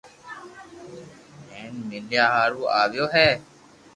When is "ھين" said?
1.51-1.73